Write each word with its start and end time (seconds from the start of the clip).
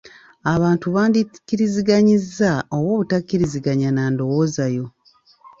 Abantu 0.53 0.85
bandi 0.95 1.19
kkiriziganya 1.33 2.15
oba 2.75 2.89
obutakkiriziganya 2.95 3.89
na 3.95 4.03
ndowooza 4.11 4.65
yo. 4.75 4.85